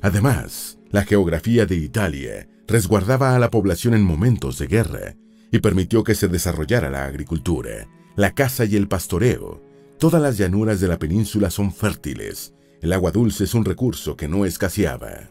Además, 0.00 0.78
la 0.90 1.04
geografía 1.04 1.66
de 1.66 1.76
Italia 1.76 2.48
resguardaba 2.70 3.36
a 3.36 3.38
la 3.38 3.50
población 3.50 3.92
en 3.92 4.02
momentos 4.02 4.58
de 4.58 4.66
guerra 4.66 5.16
y 5.52 5.58
permitió 5.58 6.02
que 6.04 6.14
se 6.14 6.28
desarrollara 6.28 6.88
la 6.88 7.04
agricultura, 7.04 7.88
la 8.16 8.32
caza 8.32 8.64
y 8.64 8.76
el 8.76 8.88
pastoreo, 8.88 9.62
Todas 10.00 10.22
las 10.22 10.38
llanuras 10.38 10.80
de 10.80 10.88
la 10.88 10.98
península 10.98 11.50
son 11.50 11.74
fértiles. 11.74 12.54
El 12.80 12.94
agua 12.94 13.10
dulce 13.10 13.44
es 13.44 13.52
un 13.52 13.66
recurso 13.66 14.16
que 14.16 14.28
no 14.28 14.46
escaseaba. 14.46 15.28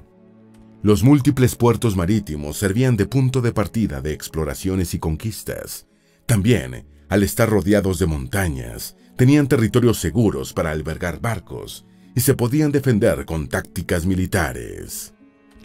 Los 0.84 1.02
múltiples 1.02 1.56
puertos 1.56 1.96
marítimos 1.96 2.58
servían 2.58 2.96
de 2.96 3.08
punto 3.08 3.42
de 3.42 3.52
partida 3.52 4.00
de 4.00 4.14
exploraciones 4.14 4.94
y 4.94 5.00
conquistas. 5.00 5.88
También, 6.28 6.86
al 7.10 7.24
estar 7.24 7.50
rodeados 7.50 7.98
de 7.98 8.06
montañas, 8.06 8.96
tenían 9.18 9.48
territorios 9.48 9.98
seguros 9.98 10.54
para 10.54 10.70
albergar 10.70 11.20
barcos 11.20 11.88
y 12.16 12.22
se 12.22 12.36
podían 12.36 12.72
defender 12.72 13.26
con 13.26 13.48
tácticas 13.48 14.06
militares. 14.06 15.16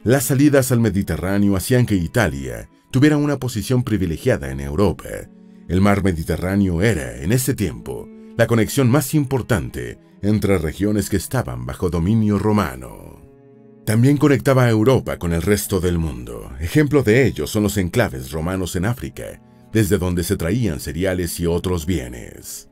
Las 0.05 0.25
salidas 0.25 0.71
al 0.71 0.81
Mediterráneo 0.81 1.57
hacían 1.57 1.87
que 1.87 1.95
Italia 1.95 2.69
tuviera 2.91 3.17
una 3.17 3.39
posición 3.39 3.83
privilegiada 3.83 4.51
en 4.51 4.61
Europa. 4.61 5.09
El 5.67 5.81
mar 5.81 6.05
Mediterráneo 6.05 6.83
era, 6.83 7.23
en 7.23 7.33
ese 7.33 7.55
tiempo, 7.55 8.07
la 8.37 8.47
conexión 8.47 8.91
más 8.91 9.15
importante 9.15 9.99
entre 10.21 10.59
regiones 10.59 11.09
que 11.09 11.17
estaban 11.17 11.65
bajo 11.65 11.89
dominio 11.89 12.39
romano. 12.39 13.23
También 13.87 14.19
conectaba 14.19 14.65
a 14.65 14.71
Europa 14.71 15.19
con 15.19 15.33
el 15.33 15.41
resto 15.41 15.81
del 15.81 15.97
mundo. 15.97 16.53
Ejemplo 16.61 17.03
de 17.03 17.27
ello 17.27 17.47
son 17.47 17.63
los 17.63 17.79
enclaves 17.79 18.31
romanos 18.31 18.77
en 18.77 18.85
África, 18.85 19.41
desde 19.73 19.97
donde 19.97 20.23
se 20.23 20.37
traían 20.37 20.81
cereales 20.81 21.41
y 21.41 21.47
otros 21.47 21.87
bienes. 21.87 22.69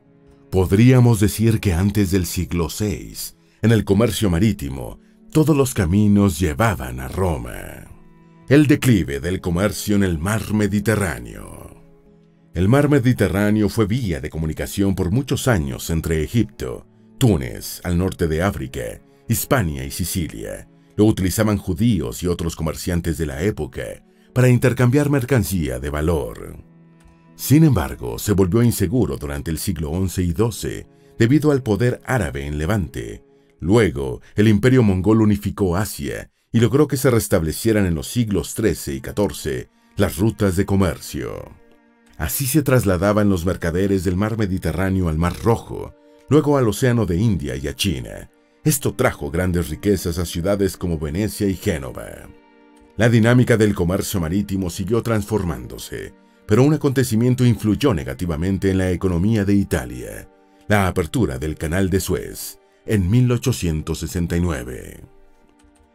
Podríamos 0.51 1.19
decir 1.19 1.59
que 1.59 1.73
antes 1.73 2.11
del 2.11 2.27
siglo 2.27 2.67
VI, 2.67 3.15
en 3.63 3.71
el 3.71 3.85
comercio 3.85 4.29
marítimo, 4.29 4.99
todos 5.33 5.57
los 5.57 5.73
caminos 5.73 6.39
llevaban 6.39 6.99
a 6.99 7.07
Roma. 7.07 7.87
El 8.47 8.67
declive 8.67 9.19
del 9.19 9.41
comercio 9.41 9.95
en 9.95 10.03
el 10.03 10.19
mar 10.19 10.53
Mediterráneo. 10.53 11.81
El 12.53 12.69
mar 12.69 12.87
Mediterráneo 12.87 13.67
fue 13.67 13.87
vía 13.87 14.21
de 14.21 14.29
comunicación 14.29 14.93
por 14.93 15.09
muchos 15.09 15.47
años 15.47 15.89
entre 15.89 16.23
Egipto, 16.23 16.85
Túnez, 17.17 17.81
al 17.83 17.97
norte 17.97 18.27
de 18.27 18.43
África, 18.43 19.01
Hispania 19.27 19.83
y 19.83 19.89
Sicilia. 19.89 20.69
Lo 20.95 21.05
utilizaban 21.05 21.57
judíos 21.57 22.21
y 22.21 22.27
otros 22.27 22.55
comerciantes 22.55 23.17
de 23.17 23.25
la 23.25 23.41
época 23.41 24.03
para 24.33 24.49
intercambiar 24.49 25.09
mercancía 25.09 25.79
de 25.79 25.89
valor. 25.89 26.57
Sin 27.35 27.63
embargo, 27.63 28.19
se 28.19 28.33
volvió 28.33 28.61
inseguro 28.61 29.17
durante 29.17 29.49
el 29.49 29.57
siglo 29.57 29.91
XI 30.07 30.21
y 30.21 30.31
XII 30.33 30.85
debido 31.17 31.51
al 31.51 31.63
poder 31.63 32.01
árabe 32.05 32.45
en 32.45 32.59
Levante. 32.59 33.22
Luego, 33.63 34.21
el 34.35 34.49
imperio 34.49 34.83
mongol 34.83 35.21
unificó 35.21 35.77
Asia 35.77 36.29
y 36.51 36.59
logró 36.59 36.85
que 36.85 36.97
se 36.97 37.09
restablecieran 37.09 37.85
en 37.85 37.95
los 37.95 38.07
siglos 38.07 38.53
XIII 38.53 38.97
y 38.97 38.99
XIV 38.99 39.69
las 39.95 40.17
rutas 40.17 40.57
de 40.57 40.65
comercio. 40.65 41.49
Así 42.17 42.45
se 42.45 42.61
trasladaban 42.61 43.29
los 43.29 43.45
mercaderes 43.45 44.03
del 44.03 44.17
mar 44.17 44.37
Mediterráneo 44.37 45.07
al 45.07 45.17
mar 45.17 45.33
Rojo, 45.41 45.95
luego 46.27 46.57
al 46.57 46.67
Océano 46.67 47.05
de 47.05 47.15
India 47.15 47.55
y 47.55 47.69
a 47.69 47.73
China. 47.73 48.29
Esto 48.65 48.95
trajo 48.95 49.31
grandes 49.31 49.69
riquezas 49.69 50.17
a 50.17 50.25
ciudades 50.25 50.75
como 50.75 50.99
Venecia 50.99 51.47
y 51.47 51.55
Génova. 51.55 52.27
La 52.97 53.07
dinámica 53.07 53.55
del 53.55 53.73
comercio 53.73 54.19
marítimo 54.19 54.69
siguió 54.69 55.01
transformándose, 55.01 56.13
pero 56.45 56.63
un 56.63 56.73
acontecimiento 56.73 57.45
influyó 57.45 57.93
negativamente 57.93 58.71
en 58.71 58.79
la 58.79 58.91
economía 58.91 59.45
de 59.45 59.53
Italia, 59.53 60.29
la 60.67 60.87
apertura 60.87 61.39
del 61.39 61.55
Canal 61.55 61.89
de 61.89 62.01
Suez, 62.01 62.59
en 62.85 63.09
1869. 63.09 65.03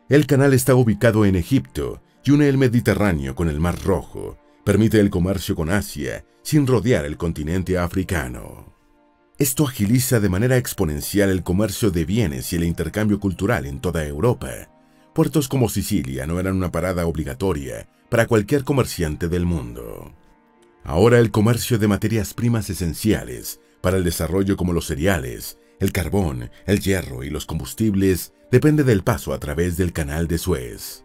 El 0.08 0.26
canal 0.26 0.54
está 0.54 0.74
ubicado 0.74 1.24
en 1.26 1.36
Egipto 1.36 2.02
y 2.24 2.30
une 2.30 2.48
el 2.48 2.58
Mediterráneo 2.58 3.34
con 3.34 3.48
el 3.48 3.60
Mar 3.60 3.78
Rojo, 3.84 4.38
permite 4.64 5.00
el 5.00 5.10
comercio 5.10 5.54
con 5.54 5.70
Asia 5.70 6.24
sin 6.42 6.66
rodear 6.66 7.04
el 7.04 7.16
continente 7.16 7.76
africano. 7.78 8.74
Esto 9.38 9.66
agiliza 9.66 10.18
de 10.18 10.28
manera 10.28 10.56
exponencial 10.56 11.30
el 11.30 11.42
comercio 11.42 11.90
de 11.90 12.04
bienes 12.04 12.52
y 12.52 12.56
el 12.56 12.64
intercambio 12.64 13.20
cultural 13.20 13.66
en 13.66 13.80
toda 13.80 14.04
Europa. 14.04 14.70
Puertos 15.14 15.48
como 15.48 15.68
Sicilia 15.68 16.26
no 16.26 16.40
eran 16.40 16.56
una 16.56 16.72
parada 16.72 17.06
obligatoria 17.06 17.88
para 18.08 18.26
cualquier 18.26 18.64
comerciante 18.64 19.28
del 19.28 19.44
mundo. 19.44 20.12
Ahora 20.84 21.18
el 21.18 21.30
comercio 21.30 21.78
de 21.78 21.86
materias 21.86 22.34
primas 22.34 22.70
esenciales 22.70 23.60
para 23.80 23.96
el 23.98 24.04
desarrollo 24.04 24.56
como 24.56 24.72
los 24.72 24.86
cereales, 24.86 25.58
el 25.80 25.92
carbón, 25.92 26.50
el 26.66 26.80
hierro 26.80 27.22
y 27.22 27.30
los 27.30 27.46
combustibles 27.46 28.32
depende 28.50 28.84
del 28.84 29.02
paso 29.02 29.32
a 29.32 29.38
través 29.38 29.76
del 29.76 29.92
canal 29.92 30.26
de 30.26 30.38
Suez. 30.38 31.04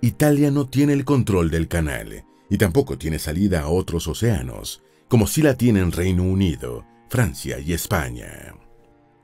Italia 0.00 0.50
no 0.50 0.68
tiene 0.68 0.92
el 0.92 1.04
control 1.04 1.50
del 1.50 1.68
canal 1.68 2.24
y 2.50 2.58
tampoco 2.58 2.98
tiene 2.98 3.18
salida 3.18 3.62
a 3.62 3.68
otros 3.68 4.06
océanos, 4.08 4.82
como 5.08 5.26
si 5.26 5.42
la 5.42 5.56
tienen 5.56 5.92
Reino 5.92 6.24
Unido, 6.24 6.84
Francia 7.08 7.58
y 7.58 7.72
España. 7.72 8.54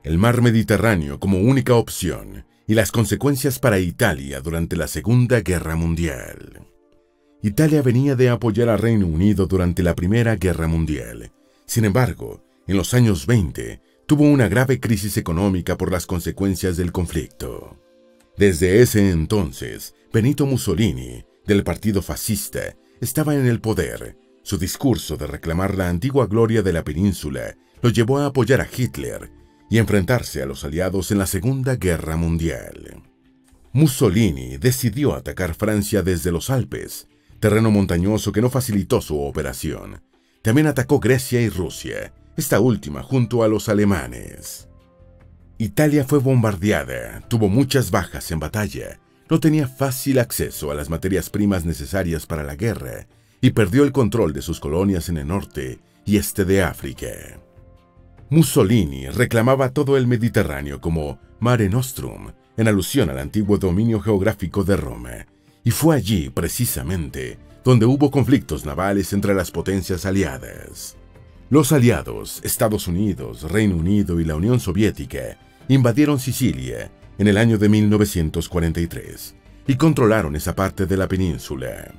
El 0.03 0.17
mar 0.17 0.41
Mediterráneo 0.41 1.19
como 1.19 1.39
única 1.39 1.75
opción 1.75 2.45
y 2.67 2.73
las 2.73 2.91
consecuencias 2.91 3.59
para 3.59 3.79
Italia 3.79 4.39
durante 4.39 4.75
la 4.75 4.87
Segunda 4.87 5.41
Guerra 5.41 5.75
Mundial. 5.75 6.65
Italia 7.43 7.81
venía 7.81 8.15
de 8.15 8.29
apoyar 8.29 8.69
a 8.69 8.77
Reino 8.77 9.07
Unido 9.07 9.47
durante 9.47 9.83
la 9.83 9.95
Primera 9.95 10.35
Guerra 10.35 10.67
Mundial. 10.67 11.31
Sin 11.65 11.85
embargo, 11.85 12.43
en 12.67 12.77
los 12.77 12.93
años 12.93 13.25
20 13.25 13.81
tuvo 14.11 14.25
una 14.25 14.49
grave 14.49 14.81
crisis 14.81 15.15
económica 15.15 15.77
por 15.77 15.89
las 15.89 16.05
consecuencias 16.05 16.75
del 16.75 16.91
conflicto. 16.91 17.79
Desde 18.35 18.81
ese 18.81 19.09
entonces, 19.09 19.95
Benito 20.11 20.45
Mussolini, 20.45 21.23
del 21.45 21.63
partido 21.63 22.01
fascista, 22.01 22.75
estaba 22.99 23.35
en 23.35 23.45
el 23.45 23.61
poder, 23.61 24.17
Su 24.43 24.57
discurso 24.57 25.15
de 25.15 25.27
reclamar 25.27 25.77
la 25.77 25.87
antigua 25.87 26.27
gloria 26.27 26.61
de 26.61 26.73
la 26.73 26.83
península 26.83 27.55
lo 27.81 27.89
llevó 27.89 28.17
a 28.17 28.25
apoyar 28.25 28.59
a 28.59 28.67
Hitler 28.67 29.31
y 29.69 29.77
enfrentarse 29.77 30.41
a 30.41 30.45
los 30.45 30.65
aliados 30.65 31.11
en 31.11 31.17
la 31.17 31.25
Segunda 31.25 31.77
Guerra 31.77 32.17
Mundial. 32.17 33.01
Mussolini 33.71 34.57
decidió 34.57 35.15
atacar 35.15 35.55
Francia 35.55 36.03
desde 36.03 36.33
los 36.33 36.49
Alpes, 36.49 37.07
terreno 37.39 37.71
montañoso 37.71 38.33
que 38.33 38.41
no 38.41 38.49
facilitó 38.49 38.99
su 38.99 39.21
operación. 39.21 40.01
También 40.41 40.67
atacó 40.67 40.99
Grecia 40.99 41.39
y 41.39 41.47
Rusia, 41.47 42.11
esta 42.37 42.59
última 42.59 43.03
junto 43.03 43.43
a 43.43 43.47
los 43.47 43.69
alemanes. 43.69 44.67
Italia 45.57 46.05
fue 46.05 46.19
bombardeada, 46.19 47.21
tuvo 47.27 47.47
muchas 47.47 47.91
bajas 47.91 48.31
en 48.31 48.39
batalla, 48.39 48.99
no 49.29 49.39
tenía 49.39 49.67
fácil 49.67 50.19
acceso 50.19 50.71
a 50.71 50.75
las 50.75 50.89
materias 50.89 51.29
primas 51.29 51.65
necesarias 51.65 52.25
para 52.25 52.43
la 52.43 52.55
guerra 52.55 53.07
y 53.41 53.51
perdió 53.51 53.83
el 53.83 53.91
control 53.91 54.33
de 54.33 54.41
sus 54.41 54.59
colonias 54.59 55.09
en 55.09 55.17
el 55.17 55.27
norte 55.27 55.79
y 56.05 56.17
este 56.17 56.45
de 56.45 56.63
África. 56.63 57.07
Mussolini 58.29 59.07
reclamaba 59.07 59.69
todo 59.69 59.97
el 59.97 60.07
Mediterráneo 60.07 60.79
como 60.79 61.19
Mare 61.39 61.69
Nostrum, 61.69 62.31
en 62.57 62.67
alusión 62.67 63.09
al 63.09 63.19
antiguo 63.19 63.57
dominio 63.57 63.99
geográfico 63.99 64.63
de 64.63 64.77
Roma, 64.77 65.27
y 65.63 65.71
fue 65.71 65.95
allí, 65.95 66.29
precisamente, 66.29 67.37
donde 67.63 67.85
hubo 67.85 68.09
conflictos 68.09 68.65
navales 68.65 69.13
entre 69.13 69.33
las 69.33 69.51
potencias 69.51 70.05
aliadas. 70.05 70.97
Los 71.51 71.73
aliados, 71.73 72.39
Estados 72.45 72.87
Unidos, 72.87 73.43
Reino 73.51 73.75
Unido 73.75 74.21
y 74.21 74.23
la 74.23 74.37
Unión 74.37 74.61
Soviética, 74.61 75.37
invadieron 75.67 76.17
Sicilia 76.17 76.89
en 77.17 77.27
el 77.27 77.35
año 77.35 77.57
de 77.57 77.67
1943 77.67 79.35
y 79.67 79.75
controlaron 79.75 80.37
esa 80.37 80.55
parte 80.55 80.85
de 80.85 80.95
la 80.95 81.09
península. 81.09 81.93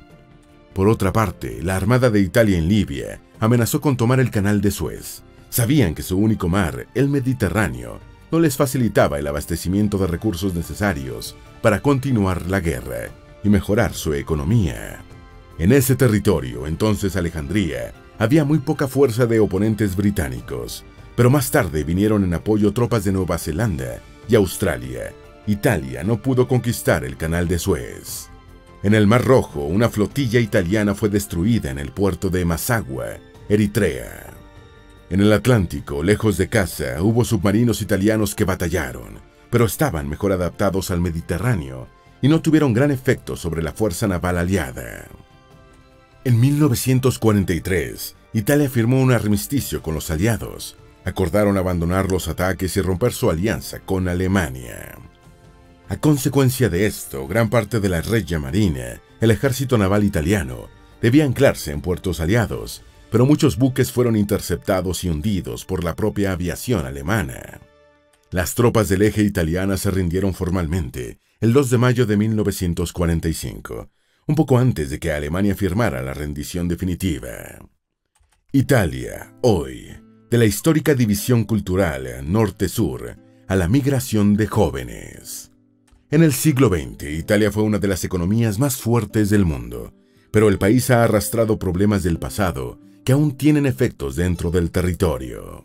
Por 0.73 0.89
otra 0.89 1.13
parte, 1.13 1.63
la 1.63 1.77
Armada 1.77 2.09
de 2.09 2.21
Italia 2.21 2.57
en 2.57 2.67
Libia 2.67 3.21
amenazó 3.41 3.83
con 3.83 3.95
tomar 3.99 4.21
el 4.21 4.31
canal 4.31 4.63
de 4.63 4.71
Suez. 4.71 5.23
Sabían 5.51 5.95
que 5.95 6.03
su 6.03 6.17
único 6.17 6.49
mar, 6.49 6.87
el 6.95 7.11
Mediterráneo, 7.11 8.01
no 8.31 8.41
les 8.41 8.57
facilitaba 8.57 9.19
el 9.19 9.27
abastecimiento 9.27 9.99
de 9.99 10.07
recursos 10.07 10.55
necesarios 10.55 11.37
para 11.61 11.83
continuar 11.83 12.47
la 12.47 12.61
guerra 12.61 13.11
y 13.45 13.51
mejorar 13.51 13.93
su 13.93 14.15
economía. 14.15 15.05
En 15.59 15.73
ese 15.73 15.95
territorio, 15.95 16.67
entonces 16.67 17.17
Alejandría, 17.17 17.93
había 18.23 18.45
muy 18.45 18.59
poca 18.59 18.87
fuerza 18.87 19.27
de 19.27 19.41
oponentes 19.41 19.97
británicos, 19.97 20.85
pero 21.17 21.29
más 21.29 21.51
tarde 21.51 21.83
vinieron 21.83 22.23
en 22.23 22.33
apoyo 22.35 22.73
tropas 22.73 23.03
de 23.03 23.11
Nueva 23.11 23.37
Zelanda 23.37 24.01
y 24.29 24.37
Australia. 24.37 25.13
Italia 25.49 26.05
no 26.05 26.23
pudo 26.23 26.47
conquistar 26.47 27.05
el 27.05 27.17
canal 27.17 27.49
de 27.49 27.59
Suez. 27.59 28.29
En 28.85 28.95
el 28.95 29.09
Mar 29.09 29.25
Rojo, 29.25 29.65
una 29.65 29.89
flotilla 29.89 30.39
italiana 30.39 30.95
fue 30.95 31.09
destruida 31.09 31.73
en 31.73 31.81
el 31.81 31.91
puerto 31.91 32.31
de 32.31 32.45
Masagua, 32.45 33.07
Eritrea. 33.49 34.33
En 35.11 35.19
el 35.19 35.33
Atlántico, 35.33 36.05
lejos 36.05 36.39
de 36.39 36.49
casa, 36.49 37.03
hubo 37.03 37.25
submarinos 37.25 37.83
italianos 37.83 38.37
que 38.37 38.45
batallaron, 38.45 39.19
pero 39.51 39.65
estaban 39.65 40.09
mejor 40.09 40.31
adaptados 40.31 40.93
al 40.93 41.01
Mediterráneo 41.01 41.89
y 42.21 42.29
no 42.29 42.41
tuvieron 42.41 42.73
gran 42.73 42.93
efecto 42.93 43.35
sobre 43.35 43.65
la 43.65 43.73
fuerza 43.73 44.07
naval 44.07 44.39
aliada. 44.39 45.09
En 46.25 46.39
1943, 46.39 48.15
Italia 48.33 48.71
firmó 48.71 49.03
un 49.03 49.11
armisticio 49.11 49.83
con 49.83 49.95
los 49.95 50.09
aliados, 50.09 50.77
acordaron 51.05 51.59
abandonar 51.59 52.13
los 52.13 52.29
ataques 52.29 52.77
y 52.77 52.81
romper 52.81 53.13
su 53.13 53.29
alianza 53.29 53.81
con 53.81 54.07
Alemania. 54.07 54.99
A 55.89 55.97
consecuencia 55.97 56.69
de 56.69 56.87
esto, 56.87 57.27
gran 57.27 57.51
parte 57.51 57.81
de 57.81 57.89
la 57.89 58.03
Regia 58.03 58.39
Marina, 58.39 59.01
el 59.21 59.33
ejército 59.33 59.77
naval 59.77 60.05
italiano, 60.05 60.69
debía 61.01 61.25
anclarse 61.25 61.73
en 61.73 61.81
puertos 61.81 62.21
aliados, 62.21 62.83
pero 63.11 63.27
muchos 63.27 63.57
buques 63.57 63.91
fueron 63.91 64.15
interceptados 64.15 65.03
y 65.03 65.09
hundidos 65.09 65.65
por 65.65 65.83
la 65.83 65.97
propia 65.97 66.31
aviación 66.31 66.87
alemana. 66.87 67.61
Las 68.31 68.55
tropas 68.55 68.89
del 68.89 69.03
eje 69.03 69.23
italiana 69.23 69.77
se 69.77 69.91
rindieron 69.91 70.35
formalmente 70.35 71.19
el 71.41 71.53
2 71.53 71.71
de 71.71 71.79
mayo 71.79 72.07
de 72.07 72.17
1945, 72.17 73.89
un 74.27 74.35
poco 74.35 74.59
antes 74.59 74.91
de 74.91 74.99
que 74.99 75.13
Alemania 75.13 75.55
firmara 75.55 76.03
la 76.03 76.15
rendición 76.15 76.69
definitiva. 76.69 77.59
Italia, 78.53 79.35
hoy, 79.43 79.89
de 80.31 80.39
la 80.39 80.45
histórica 80.45 80.95
división 80.95 81.45
cultural 81.45 82.07
norte-sur 82.25 83.17
a 83.49 83.57
la 83.57 83.69
migración 83.69 84.37
de 84.37 84.47
jóvenes. 84.47 85.51
En 86.11 86.23
el 86.23 86.33
siglo 86.33 86.69
XX, 86.69 87.05
Italia 87.11 87.51
fue 87.51 87.63
una 87.63 87.79
de 87.79 87.89
las 87.89 88.05
economías 88.05 88.59
más 88.59 88.77
fuertes 88.77 89.31
del 89.31 89.45
mundo, 89.45 89.93
pero 90.31 90.49
el 90.49 90.59
país 90.59 90.91
ha 90.91 91.05
arrastrado 91.05 91.59
problemas 91.59 92.03
del 92.03 92.19
pasado 92.19 92.79
que 93.05 93.13
aún 93.13 93.37
tienen 93.37 93.67
efectos 93.67 94.17
dentro 94.17 94.51
del 94.51 94.71
territorio. 94.71 95.63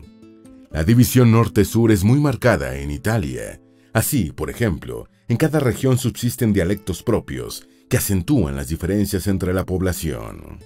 La 0.70 0.84
división 0.84 1.30
norte-sur 1.30 1.92
es 1.92 2.04
muy 2.04 2.18
marcada 2.20 2.76
en 2.78 2.90
Italia. 2.90 3.60
Así, 3.92 4.32
por 4.32 4.50
ejemplo, 4.50 5.08
en 5.28 5.36
cada 5.36 5.60
región 5.60 5.98
subsisten 5.98 6.52
dialectos 6.52 7.02
propios 7.02 7.68
que 7.88 7.96
acentúan 7.96 8.56
las 8.56 8.68
diferencias 8.68 9.26
entre 9.26 9.54
la 9.54 9.64
población. 9.64 10.58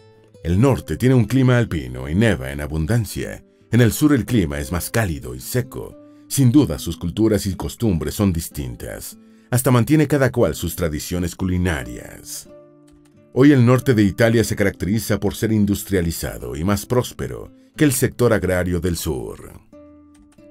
El 0.42 0.60
norte 0.60 0.96
tiene 0.96 1.14
un 1.14 1.24
clima 1.24 1.58
alpino 1.58 2.08
y 2.08 2.14
neva 2.14 2.50
en 2.50 2.60
abundancia, 2.60 3.44
en 3.70 3.80
el 3.80 3.92
sur 3.92 4.12
el 4.12 4.26
clima 4.26 4.58
es 4.58 4.72
más 4.72 4.90
cálido 4.90 5.34
y 5.34 5.40
seco. 5.40 5.96
Sin 6.28 6.50
duda 6.50 6.78
sus 6.78 6.96
culturas 6.96 7.46
y 7.46 7.54
costumbres 7.54 8.14
son 8.14 8.32
distintas. 8.32 9.18
Hasta 9.50 9.70
mantiene 9.70 10.06
cada 10.06 10.32
cual 10.32 10.54
sus 10.54 10.76
tradiciones 10.76 11.36
culinarias. 11.36 12.48
Hoy 13.34 13.52
el 13.52 13.64
norte 13.64 13.94
de 13.94 14.02
Italia 14.02 14.44
se 14.44 14.56
caracteriza 14.56 15.18
por 15.20 15.34
ser 15.34 15.52
industrializado 15.52 16.54
y 16.56 16.64
más 16.64 16.84
próspero 16.84 17.50
que 17.76 17.84
el 17.84 17.92
sector 17.92 18.32
agrario 18.32 18.80
del 18.80 18.96
sur. 18.96 19.52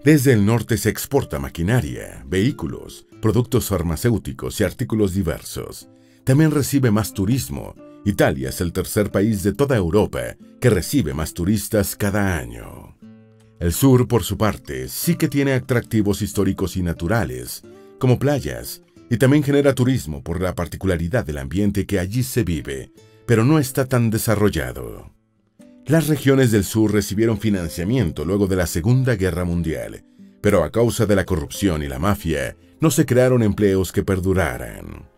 Desde 0.03 0.33
el 0.33 0.45
norte 0.45 0.77
se 0.77 0.89
exporta 0.89 1.37
maquinaria, 1.37 2.23
vehículos, 2.27 3.05
productos 3.21 3.67
farmacéuticos 3.67 4.59
y 4.59 4.63
artículos 4.63 5.13
diversos. 5.13 5.89
También 6.31 6.51
recibe 6.51 6.91
más 6.91 7.13
turismo. 7.13 7.75
Italia 8.05 8.47
es 8.47 8.61
el 8.61 8.71
tercer 8.71 9.11
país 9.11 9.43
de 9.43 9.51
toda 9.51 9.75
Europa 9.75 10.37
que 10.61 10.69
recibe 10.69 11.13
más 11.13 11.33
turistas 11.33 11.97
cada 11.97 12.37
año. 12.37 12.95
El 13.59 13.73
sur, 13.73 14.07
por 14.07 14.23
su 14.23 14.37
parte, 14.37 14.87
sí 14.87 15.15
que 15.15 15.27
tiene 15.27 15.51
atractivos 15.51 16.21
históricos 16.21 16.77
y 16.77 16.83
naturales, 16.83 17.63
como 17.99 18.17
playas, 18.17 18.81
y 19.09 19.17
también 19.17 19.43
genera 19.43 19.75
turismo 19.75 20.23
por 20.23 20.39
la 20.39 20.55
particularidad 20.55 21.25
del 21.25 21.37
ambiente 21.37 21.85
que 21.85 21.99
allí 21.99 22.23
se 22.23 22.45
vive, 22.45 22.93
pero 23.25 23.43
no 23.43 23.59
está 23.59 23.85
tan 23.85 24.09
desarrollado. 24.09 25.11
Las 25.85 26.07
regiones 26.07 26.51
del 26.51 26.63
sur 26.63 26.93
recibieron 26.93 27.39
financiamiento 27.39 28.23
luego 28.23 28.47
de 28.47 28.55
la 28.55 28.67
Segunda 28.67 29.15
Guerra 29.15 29.43
Mundial, 29.43 30.05
pero 30.39 30.63
a 30.63 30.71
causa 30.71 31.05
de 31.05 31.17
la 31.17 31.25
corrupción 31.25 31.83
y 31.83 31.89
la 31.89 31.99
mafia, 31.99 32.55
no 32.79 32.89
se 32.89 33.05
crearon 33.05 33.43
empleos 33.43 33.91
que 33.91 34.03
perduraran. 34.03 35.10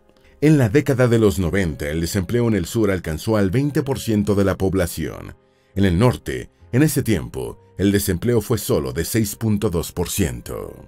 En 0.44 0.58
la 0.58 0.68
década 0.68 1.08
de 1.08 1.18
los 1.18 1.38
90, 1.38 1.88
el 1.88 2.02
desempleo 2.02 2.48
en 2.48 2.54
el 2.54 2.66
sur 2.66 2.90
alcanzó 2.90 3.38
al 3.38 3.50
20% 3.50 4.34
de 4.34 4.44
la 4.44 4.58
población. 4.58 5.34
En 5.74 5.86
el 5.86 5.98
norte, 5.98 6.50
en 6.70 6.82
ese 6.82 7.02
tiempo, 7.02 7.58
el 7.78 7.90
desempleo 7.90 8.42
fue 8.42 8.58
solo 8.58 8.92
de 8.92 9.04
6.2%. 9.04 10.86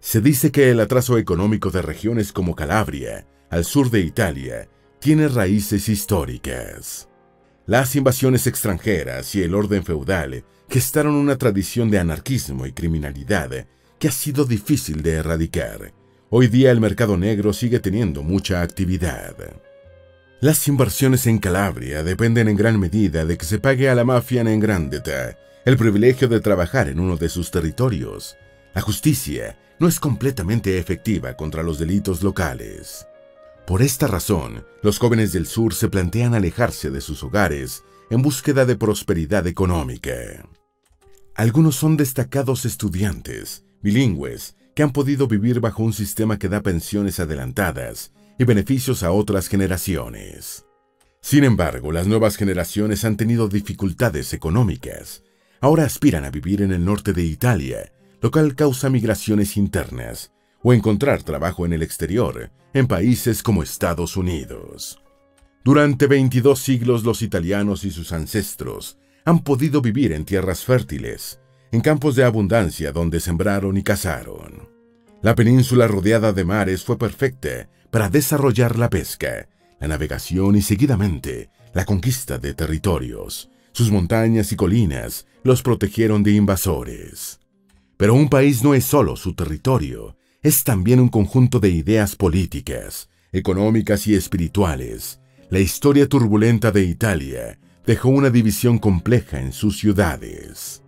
Se 0.00 0.20
dice 0.20 0.50
que 0.50 0.68
el 0.72 0.80
atraso 0.80 1.16
económico 1.16 1.70
de 1.70 1.80
regiones 1.80 2.32
como 2.32 2.56
Calabria, 2.56 3.24
al 3.50 3.64
sur 3.64 3.88
de 3.88 4.00
Italia, 4.00 4.68
tiene 4.98 5.28
raíces 5.28 5.88
históricas. 5.88 7.08
Las 7.66 7.94
invasiones 7.94 8.48
extranjeras 8.48 9.32
y 9.36 9.44
el 9.44 9.54
orden 9.54 9.84
feudal 9.84 10.44
gestaron 10.68 11.14
una 11.14 11.38
tradición 11.38 11.88
de 11.88 12.00
anarquismo 12.00 12.66
y 12.66 12.72
criminalidad 12.72 13.64
que 14.00 14.08
ha 14.08 14.12
sido 14.12 14.44
difícil 14.44 15.02
de 15.02 15.12
erradicar. 15.12 16.01
Hoy 16.34 16.46
día 16.46 16.70
el 16.70 16.80
mercado 16.80 17.18
negro 17.18 17.52
sigue 17.52 17.78
teniendo 17.78 18.22
mucha 18.22 18.62
actividad. 18.62 19.36
Las 20.40 20.66
inversiones 20.66 21.26
en 21.26 21.38
Calabria 21.38 22.02
dependen 22.02 22.48
en 22.48 22.56
gran 22.56 22.80
medida 22.80 23.26
de 23.26 23.36
que 23.36 23.44
se 23.44 23.58
pague 23.58 23.90
a 23.90 23.94
la 23.94 24.04
mafia 24.04 24.40
en 24.40 24.58
Grandeta 24.58 25.36
el 25.66 25.76
privilegio 25.76 26.28
de 26.28 26.40
trabajar 26.40 26.88
en 26.88 27.00
uno 27.00 27.18
de 27.18 27.28
sus 27.28 27.50
territorios. 27.50 28.38
La 28.72 28.80
justicia 28.80 29.58
no 29.78 29.88
es 29.88 30.00
completamente 30.00 30.78
efectiva 30.78 31.36
contra 31.36 31.62
los 31.62 31.78
delitos 31.78 32.22
locales. 32.22 33.06
Por 33.66 33.82
esta 33.82 34.06
razón, 34.06 34.64
los 34.82 34.98
jóvenes 34.98 35.32
del 35.32 35.46
sur 35.46 35.74
se 35.74 35.90
plantean 35.90 36.32
alejarse 36.32 36.90
de 36.90 37.02
sus 37.02 37.22
hogares 37.22 37.84
en 38.08 38.22
búsqueda 38.22 38.64
de 38.64 38.76
prosperidad 38.76 39.46
económica. 39.46 40.14
Algunos 41.34 41.76
son 41.76 41.98
destacados 41.98 42.64
estudiantes, 42.64 43.66
bilingües, 43.82 44.56
que 44.74 44.82
han 44.82 44.92
podido 44.92 45.26
vivir 45.26 45.60
bajo 45.60 45.82
un 45.82 45.92
sistema 45.92 46.38
que 46.38 46.48
da 46.48 46.62
pensiones 46.62 47.20
adelantadas 47.20 48.12
y 48.38 48.44
beneficios 48.44 49.02
a 49.02 49.12
otras 49.12 49.48
generaciones. 49.48 50.64
Sin 51.20 51.44
embargo, 51.44 51.92
las 51.92 52.06
nuevas 52.06 52.36
generaciones 52.36 53.04
han 53.04 53.16
tenido 53.16 53.48
dificultades 53.48 54.32
económicas 54.32 55.22
ahora 55.62 55.84
aspiran 55.84 56.24
a 56.24 56.30
vivir 56.30 56.60
en 56.60 56.72
el 56.72 56.84
norte 56.84 57.12
de 57.12 57.22
Italia, 57.22 57.92
lo 58.20 58.30
cual 58.30 58.54
causa 58.54 58.90
migraciones 58.90 59.56
internas, 59.56 60.32
o 60.60 60.72
encontrar 60.72 61.22
trabajo 61.22 61.64
en 61.64 61.72
el 61.72 61.82
exterior, 61.82 62.50
en 62.74 62.88
países 62.88 63.42
como 63.42 63.62
Estados 63.62 64.16
Unidos. 64.16 65.00
Durante 65.64 66.08
22 66.08 66.58
siglos 66.58 67.04
los 67.04 67.22
italianos 67.22 67.84
y 67.84 67.92
sus 67.92 68.12
ancestros 68.12 68.98
han 69.24 69.44
podido 69.44 69.80
vivir 69.80 70.12
en 70.12 70.24
tierras 70.24 70.64
fértiles, 70.64 71.40
en 71.72 71.80
campos 71.80 72.14
de 72.14 72.24
abundancia 72.24 72.92
donde 72.92 73.18
sembraron 73.18 73.78
y 73.78 73.82
cazaron. 73.82 74.68
La 75.22 75.34
península 75.34 75.88
rodeada 75.88 76.32
de 76.32 76.44
mares 76.44 76.84
fue 76.84 76.98
perfecta 76.98 77.68
para 77.90 78.10
desarrollar 78.10 78.78
la 78.78 78.90
pesca, 78.90 79.48
la 79.80 79.88
navegación 79.88 80.54
y 80.54 80.62
seguidamente 80.62 81.50
la 81.72 81.86
conquista 81.86 82.38
de 82.38 82.52
territorios. 82.54 83.50
Sus 83.72 83.90
montañas 83.90 84.52
y 84.52 84.56
colinas 84.56 85.26
los 85.42 85.62
protegieron 85.62 86.22
de 86.22 86.32
invasores. 86.32 87.40
Pero 87.96 88.14
un 88.14 88.28
país 88.28 88.62
no 88.62 88.74
es 88.74 88.84
solo 88.84 89.16
su 89.16 89.34
territorio, 89.34 90.16
es 90.42 90.64
también 90.64 91.00
un 91.00 91.08
conjunto 91.08 91.58
de 91.58 91.70
ideas 91.70 92.16
políticas, 92.16 93.08
económicas 93.32 94.06
y 94.06 94.14
espirituales. 94.14 95.20
La 95.48 95.60
historia 95.60 96.06
turbulenta 96.06 96.70
de 96.70 96.82
Italia 96.82 97.58
dejó 97.86 98.10
una 98.10 98.28
división 98.28 98.78
compleja 98.78 99.40
en 99.40 99.52
sus 99.52 99.78
ciudades. 99.78 100.82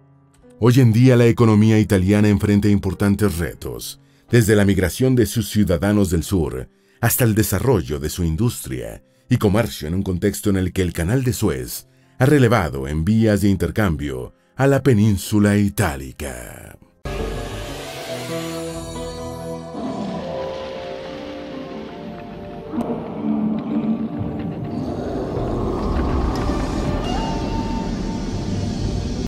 Hoy 0.61 0.81
en 0.81 0.93
día 0.93 1.17
la 1.17 1.27
economía 1.27 1.81
italiana 1.81 2.29
enfrenta 2.29 2.69
importantes 2.69 3.39
retos, 3.39 4.01
desde 4.31 4.55
la 4.55 4.65
migración 4.65 5.17
de 5.17 5.27
sus 5.27 5.51
ciudadanos 5.51 6.11
del 6.11 6.23
sur 6.23 6.69
hasta 7.01 7.25
el 7.25 7.35
desarrollo 7.35 7.99
de 7.99 8.09
su 8.09 8.25
industria 8.25 9.03
y 9.29 9.37
comercio 9.37 9.89
en 9.89 9.95
un 9.95 10.03
contexto 10.03 10.51
en 10.51 10.57
el 10.57 10.73
que 10.73 10.83
el 10.83 10.93
canal 10.93 11.25
de 11.25 11.33
Suez 11.33 11.89
ha 12.19 12.27
relevado 12.27 12.87
en 12.87 13.05
vías 13.05 13.41
de 13.41 13.49
intercambio 13.49 14.33
a 14.57 14.69
la 14.69 14.83
península 14.83 15.57
itálica. 15.57 16.79